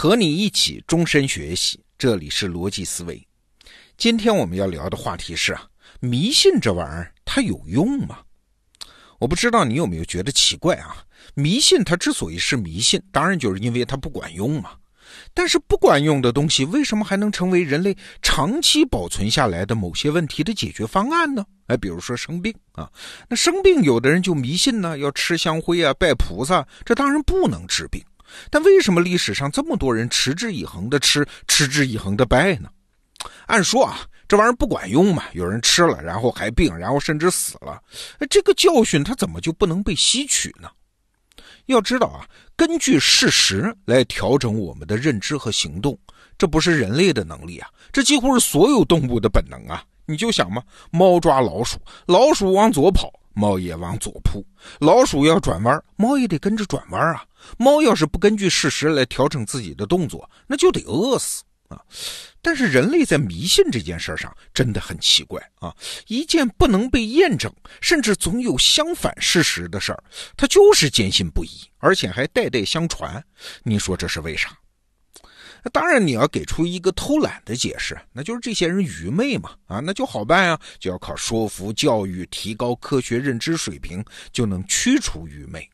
[0.00, 3.20] 和你一起终身学习，这里是逻辑思维。
[3.96, 5.66] 今天我们要聊的话题是啊，
[5.98, 8.20] 迷信这玩意儿它有用吗？
[9.18, 11.04] 我不知道你有没有觉得奇怪啊？
[11.34, 14.70] 迷信它之所以是迷信，当然就是因为它不管用嘛。
[15.34, 21.44] 但是不管用的东西，为什么还能成为人类长期保存下来的某些问题的解决方案呢？
[21.66, 22.88] 哎，比如说生病啊，
[23.28, 28.00] 那生病有的人就迷信呢，要吃香灰啊，拜菩萨，这当然不能治病。
[28.50, 32.68] 但为什么历史上这么多人持之以恒的吃，持之以恒的拜呢？
[33.46, 37.82] 按说啊，这玩意儿不管用嘛，有人吃了，然后还病，然后甚至死了。
[38.30, 40.70] 这个教训它怎么就不能被吸取呢？
[41.66, 45.98] 要知道啊，根据事实来调整我们的认知和行动，
[46.38, 49.84] 这不是人类的能力啊，这几乎是所有动物的本能啊。
[50.06, 53.12] 你就想嘛，猫抓老鼠，老鼠往左跑。
[53.38, 54.44] 猫也往左扑，
[54.80, 57.24] 老鼠要转弯，猫也得跟着转弯啊。
[57.56, 61.80] 猫要是不根据事实来调整自己的动作，那就得饿死啊。
[62.42, 65.72] 但是人类在迷信这件事上真的很奇怪啊，
[66.08, 70.02] 一件不能被验证，甚至总有相反事实的事儿，
[70.36, 71.48] 他就是坚信不疑，
[71.78, 73.24] 而且还代代相传。
[73.62, 74.50] 你说这是为啥？
[75.62, 79.56] 那当然，你要给出一个偷懒的解释，那就是这些人愚昧嘛。
[79.66, 85.68] 啊，那就好办呀，就要靠说服、教育，提高科学认知水平，就能驱除愚昧。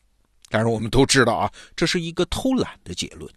[0.49, 3.29] 但是我们都知道啊，这是一个偷懒的结论。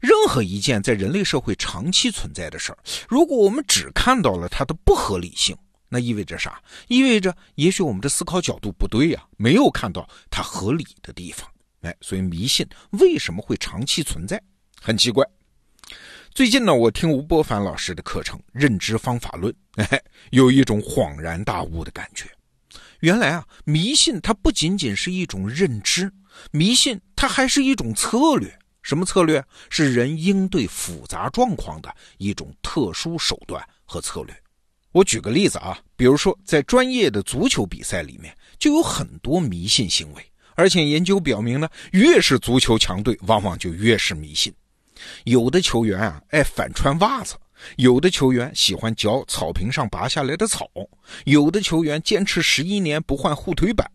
[0.00, 5.56] 任何一件在人类社会长期存在的事儿，如果我们只看到了它的不合理性，
[5.88, 6.60] 那意味着啥？
[6.88, 11.48] 意味着也许我们的思考角度不对呀，没有看到它合理的地方。
[11.80, 14.42] 哎，所以迷信为什么会长期存在？
[14.86, 15.26] 很奇怪，
[16.34, 19.50] 最近呢，我听吴伯凡老师的课程《认知方法论》，
[19.82, 19.98] 哎，
[20.30, 22.26] 有一种恍然大悟的感觉。
[23.00, 26.12] 原来啊，迷信它不仅仅是一种认知，
[26.50, 28.58] 迷信它还是一种策略。
[28.82, 29.42] 什么策略？
[29.70, 34.36] 是人应对复杂状况的一种特殊手段和策略。
[34.92, 40.22] 我举个例子啊，比如说在专业的足球比赛里面，就有很多迷信行为，
[40.54, 44.52] 而且研究表明呢，越是足球强队，往往就越是迷信。
[45.24, 47.34] 有的球员啊爱反穿袜子，
[47.76, 50.68] 有的球员喜欢嚼草坪上拔下来的草，
[51.24, 53.88] 有的球员坚持十一年不换护腿板，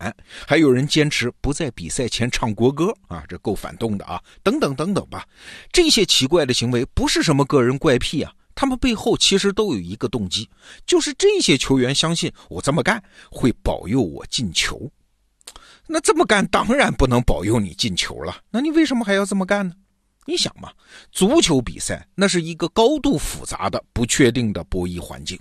[0.48, 4.22] 还有人坚持不在比赛前唱国歌啊，这够反动的啊！
[4.44, 5.26] 等等等等吧，
[5.72, 10.50] 这些奇怪的行为不是什么个人怪癖啊，他们背后其实都有一个动机，
[10.86, 14.90] 就是这些球员相信我这么干会保佑我进球。
[15.88, 19.74] 那这么干当然不能保佑你进球了，那你为什么还要这么干呢？
[20.30, 20.72] 你想嘛，
[21.12, 25.40] 足球比赛那是一个高度复杂的、不确定的博弈环境。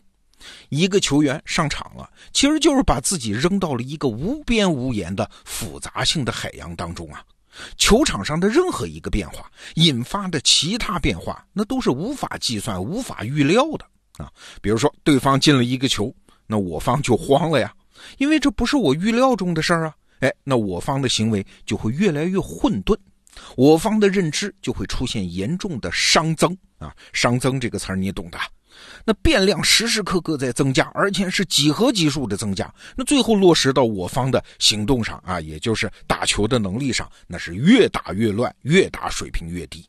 [0.70, 7.22] 一个球员上场了，其实就是把自己扔到了一个无边无沿的复杂性的海洋当中啊。
[7.76, 13.84] 球场上的任何一个变化引发的其他变化，那都是无法计算、无法预料的
[14.24, 14.32] 啊。
[14.62, 16.10] 比如说，对方进了一个球，
[16.46, 17.74] 那我方就慌了呀，
[18.16, 19.94] 因为这不是我预料中的事儿啊。
[20.20, 22.96] 哎，那我方的行为就会越来越混沌。
[23.56, 28.38] 我方的认知就会出现严重的熵增啊，熵增这个词儿你懂的。
[29.04, 32.72] 那变量时时刻刻在增加，而且是几何级数的增加。
[32.96, 39.84] 那最后落实到我方的行动上啊，也就是打球的能力上，那是越打越乱，越打水平越低。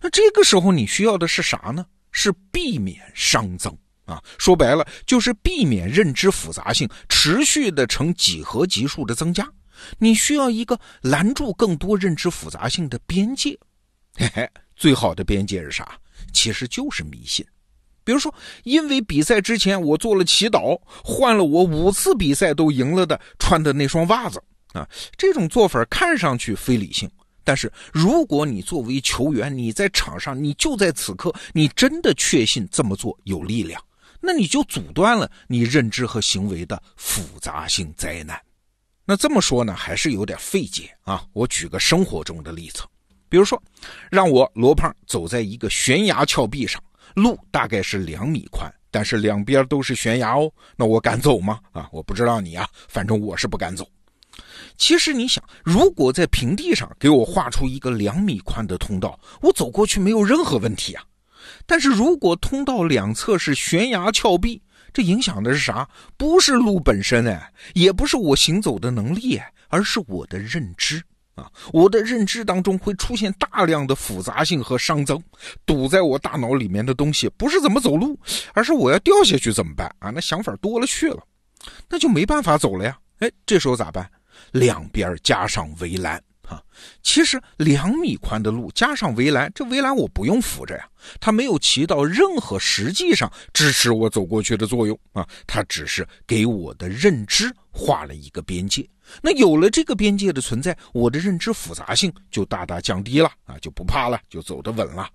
[0.00, 1.86] 那这个时候你需要的是啥呢？
[2.12, 4.22] 是避免熵增啊。
[4.38, 9.50] 说白了就是避免认知复杂性持续的呈几何级数的增加。
[9.98, 13.58] 你需要一个拦住更多认知复杂性的边界，
[14.16, 15.98] 嘿嘿，最好的边界是啥？
[16.32, 17.44] 其实就是迷信。
[18.04, 18.32] 比如说，
[18.64, 24.42] 因为比赛之前我做了祈祷，换了我五次比赛都赢了的穿的那双袜子
[24.74, 24.86] 啊，
[25.16, 27.10] 这种做法看上去非理性。
[27.42, 33.82] 但是如果你作为球员，你在场上，你就在此刻，你真的确信这么做有力量，
[34.20, 38.38] 那你就阻断了你认知和行为的复杂性灾难。
[39.04, 41.24] 那这么说呢，还是有点费解啊。
[41.32, 42.82] 我举个生活中的例子，
[43.28, 43.62] 比如说，
[44.10, 46.82] 让我罗胖走在一个悬崖峭壁上，
[47.14, 50.50] 路大概是两米宽，但是两边都是悬崖哦。
[50.76, 51.60] 那我敢走吗？
[51.72, 53.86] 啊，我不知道你啊，反正我是不敢走。
[54.76, 61.04] 其实你想，如果在平地上给我画出一个两米宽的通道，我走过去没有任何问题啊。
[61.66, 64.62] 但是如果通道两侧是悬崖峭壁，
[64.94, 65.86] 这影响的是啥？
[66.16, 69.38] 不是路本身哎，也不是我行走的能力，
[69.68, 71.02] 而是我的认知
[71.34, 71.50] 啊！
[71.72, 75.20] 我的认知当中会出现大量的复杂性和熵增，
[75.66, 78.16] 堵在我大脑里面的东西不是怎么走路，
[78.52, 80.10] 而是我要掉下去怎么办啊？
[80.10, 81.20] 那想法多了去了，
[81.88, 82.96] 那就没办法走了呀！
[83.18, 84.08] 哎，这时候咋办？
[84.52, 86.62] 两边加上围栏啊，
[87.02, 90.86] 其实两米宽的路加上围栏，这围栏我不用扶着呀，
[91.20, 98.88] 它没有起到任何实际上支持我走过去的作用啊，它只是给我的认知画了一个边界。
[99.22, 105.08] 那有了这个边界的存在，我的认知复杂性就大大降低了啊，就不怕了，就走得稳了。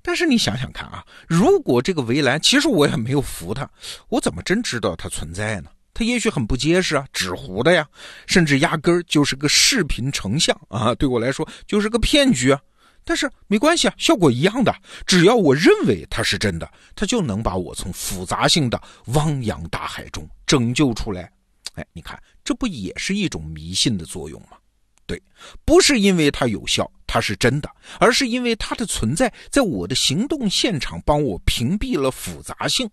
[0.00, 3.68] 但是你想想看啊，如果这个围栏其实我也没有扶它，
[4.08, 5.70] 我怎么真知道它存在呢？
[5.98, 7.84] 它也许很不结实啊，纸糊的呀，
[8.28, 12.60] 甚至压根儿就是个视频成像啊，对我来说就是个骗局啊。
[13.02, 14.72] 但是没关系啊，效果一样的，
[15.08, 21.28] 只要我认为它是真的，它就能把我从复杂性的汪洋大海中拯救出来。
[21.74, 24.56] 哎，你看，这不也是一种迷信的作用吗？
[25.04, 25.20] 对，
[25.64, 27.68] 不是因为它有效，它是真的，
[27.98, 32.88] 而是因为它的存在，在我的行动现场帮我屏蔽了复杂性，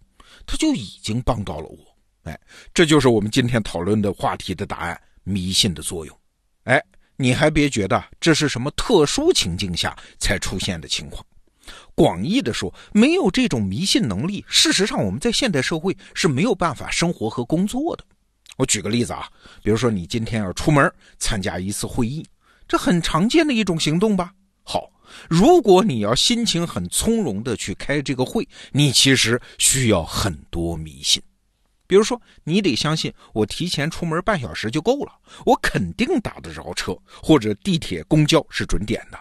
[0.48, 1.95] 它就已经帮到了我。
[2.26, 2.40] 哎，
[2.74, 6.20] 这就是我们今天讨论的话题的答案：迷信的作用。
[6.64, 6.82] 哎，
[7.16, 11.24] 你还别觉得这是什么特殊情境下才出现的情况。
[11.94, 18.04] 广义的说，没有这种迷信能力，事实上我们在现代社会是没有办法生活和工作的。
[18.58, 19.30] 我举个例子啊，
[19.64, 22.26] 比如说你今天要出门参加一次会议，
[22.68, 24.32] 这很常见的一种行动吧。
[24.64, 24.90] 好，
[25.30, 31.22] 如果你要心情很从容的去开这个会，你其实需要很多迷信。
[31.88, 35.12] 比如说，你得相信我提前出门半小时就够了，
[35.46, 39.20] 我肯定打得着车，或者地铁、公交是准点的。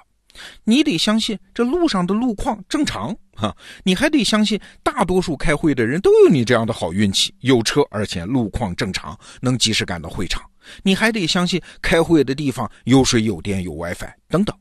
[0.65, 10.43] 你得相信这路上的路况正常哈，你还得相信大多数开会的人都有你这样的好运气，有车而且路况正常，能及时赶到会场。
[10.83, 14.57] 你还得相信开会的地方有水、有电、有 WiFi 等等。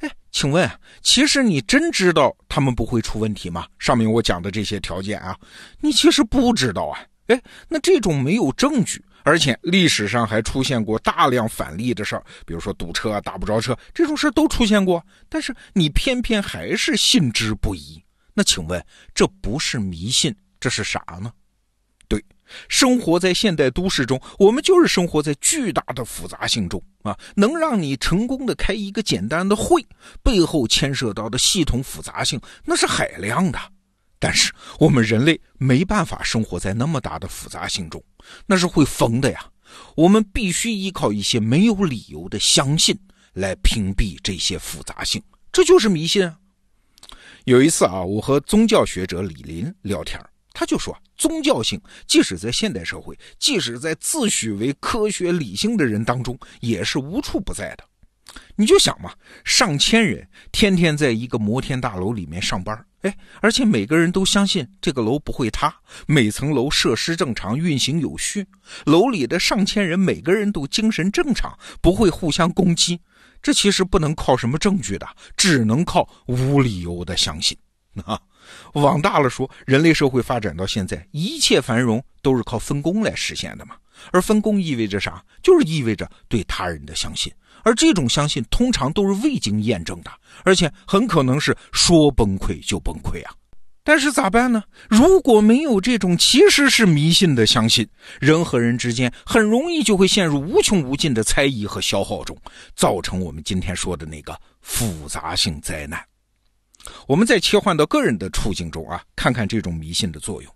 [0.00, 0.68] 哎，请问，
[1.02, 3.66] 其实你真知道他们不会出问题吗？
[3.78, 5.36] 上面我讲的这些条件啊，
[5.80, 6.98] 你其实不知道啊。
[7.26, 18.02] 哎，那这种没有证据，而且历史上还出现过大量反例的事儿，比如说堵车啊、打不着车这种事儿都出现过，但是你偏偏还是信之不疑。
[18.32, 18.84] 那请问，
[19.14, 21.32] 这不是迷信，这是啥呢？
[22.06, 22.24] 对，
[22.68, 27.18] 生活在现代都市中，我们就是生活在巨大的复杂性中啊。
[27.34, 29.84] 能让你成功的开一个简单的会，
[30.22, 33.58] 背后牵涉到的系统复杂性那是海量的。
[34.18, 38.02] 但是我们人类没办法生活在那么大的复杂性中，
[38.46, 39.50] 那是会疯的呀。
[39.94, 42.98] 我们必须依靠一些没有理由的相信
[43.34, 45.22] 来屏蔽这些复杂性，
[45.52, 46.38] 这就是迷信啊。
[47.44, 50.20] 有一次啊，我和宗教学者李林聊天，
[50.52, 57.84] 他就说，宗教性即使在现代社会，即使在自诩为科学理性的人当中，也是无处不在的。
[58.54, 59.12] 你就想嘛，
[59.44, 62.84] 上千人天天在一个摩天大楼里面上班。
[63.40, 65.74] 而且每个人都相信这个楼不会塌，
[66.06, 68.46] 每层楼设施正常，运行有序，
[68.84, 73.00] 楼里的上千人每个人都精神正常，不会互相攻击。
[73.42, 75.06] 这其实不能靠什么证据的，
[75.36, 77.56] 只能靠无理由的相信。
[78.04, 78.20] 啊，
[78.74, 83.76] 往大了说，人类社会发展到现在，一切繁荣都是靠分工来实现的嘛。
[84.12, 85.24] 而分工意味着啥？
[85.42, 87.32] 就是意味着对他人的相信。
[87.62, 90.10] 而这种相信通常都是未经验证的，
[90.44, 93.34] 而且很可能是说崩溃就崩溃啊！
[93.82, 94.62] 但是咋办呢？
[94.88, 97.88] 如果没有这种其实是迷信的相信，
[98.20, 102.36] 人和人之间很容易就会陷入无穷无尽的猜疑和消耗中，
[102.76, 106.00] 造成我们今天说的那个复杂性灾难。
[107.06, 110.52] 我们再切换到个人的处境中啊，看看这种迷信的作用。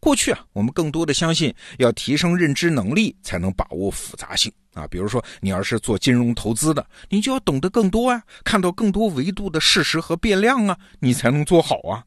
[0.00, 4.86] 过去啊，我们更多的相信要提升认知能力才能把握复杂性啊。
[4.88, 12.04] 比如说，你要是做金融投资的，你就要懂得更多啊，看到更多维度的事实和变量啊，你才能做好啊。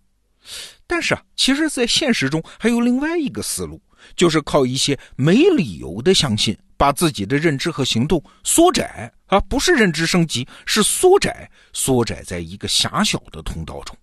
[0.85, 3.81] 但是啊，其实，在现实中还有另外一个思路，
[4.15, 13.95] 就是靠一些没理由的相信，把自己的认知和行动缩窄啊，不是认知升级，是缩窄，缩窄在一个狭小的通道中。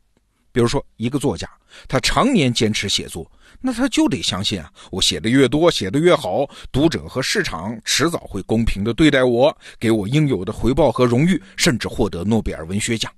[0.53, 1.49] 比如说，一个作家，
[1.87, 3.31] 他常年坚持写作，
[3.61, 13.13] 那他就得相信啊，我写的越多，写的越好，读者和市场迟早会公平的对待我，给我应有的回报和荣誉，甚至获得诺贝尔文学奖。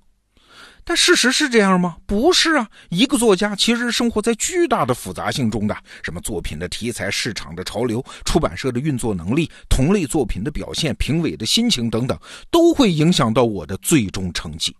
[0.85, 1.95] 但事实是这样吗？
[2.05, 12.19] 不是啊，一个作家其实生活在巨大的复杂性中的，什么作品的题材、市场的潮流、出版社的运作能力、同类作品的表现、评委的心情等等，
[12.51, 14.75] 都会影响到我的最终成绩。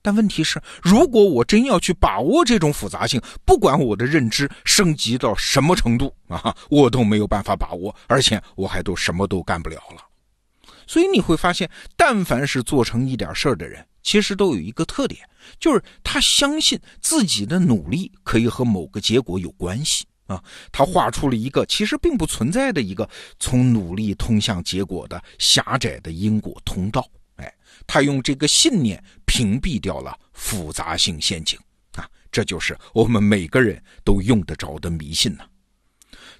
[0.00, 10.02] 但问题是，如果我真要去把握这种复杂性，不管我的认知升级到什么程度啊，我都没有办法把握，而且我还都什么都干不了了。
[10.88, 15.20] 所以你会发现，但凡是做成一点事儿的人，其实都有一个特点，
[15.58, 20.04] 就是他相信自己的努力可以和某个结果有关系。
[20.26, 27.06] 啊，他画出了一个其实并不存在的一个从努力通向结果的狭窄的因果通道。
[27.36, 27.54] 哎，
[27.86, 31.58] 他用这个信念屏蔽掉了复杂性陷阱
[31.96, 35.44] 啊，这就是我们每个人都用得着的迷信呢。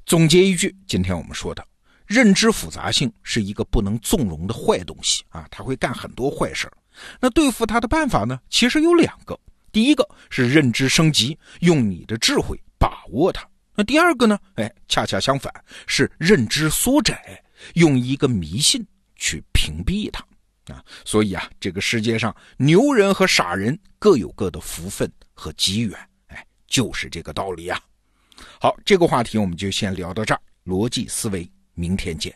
[0.06, 1.66] 总结一句，今天我们说的，
[2.06, 6.70] 认知复杂性是一个不能纵容的坏东西啊，他会干很多坏事
[7.20, 9.38] 那对付他的办法呢，其实有两个，
[9.70, 13.46] 第一个是认知升级，用你的智慧把握它。
[13.74, 14.38] 那第二个呢？
[14.56, 15.52] 哎，恰恰相反，
[15.86, 17.42] 是认知缩窄，
[17.74, 20.22] 用一个迷信去屏蔽它
[20.74, 20.84] 啊。
[21.04, 27.80] 所以啊，这个世界上牛人和傻人各有各的福分和机缘，哎，就是这个道理啊。
[28.60, 30.40] 好，这个话题我们就先聊到这儿。
[30.64, 32.32] 逻辑思维，明天见。